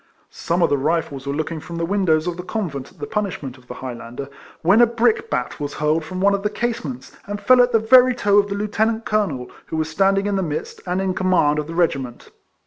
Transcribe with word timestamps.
Some 0.31 0.63
of 0.63 0.71
the 0.71 0.79
Rifles 0.79 1.27
were 1.27 1.35
looking 1.35 1.59
from 1.59 1.75
the 1.75 1.85
windows 1.85 2.25
of 2.25 2.35
the 2.35 2.41
convent 2.41 2.91
at 2.91 2.97
the 2.97 3.05
punishment 3.05 3.59
of 3.59 3.67
the 3.67 3.75
Highlander, 3.75 4.29
when 4.63 4.81
a 4.81 4.87
brickbat 4.87 5.59
was 5.59 5.75
hurled 5.75 6.03
from 6.03 6.19
one 6.19 6.33
of 6.33 6.41
the 6.41 6.49
casements, 6.49 7.15
and 7.27 7.39
fell 7.39 7.61
at 7.61 7.71
the 7.71 7.77
very 7.77 8.15
toe 8.15 8.39
of 8.39 8.47
the 8.49 8.55
lieutenant 8.55 9.05
colonel, 9.05 9.51
who 9.67 9.77
was 9.77 9.89
standing 9.89 10.25
in 10.25 10.37
the 10.37 10.41
midst, 10.41 10.81
and 10.87 11.01
in 11.01 11.13
command 11.13 11.59
of 11.59 11.67
the 11.67 11.75
regiment. 11.75 12.31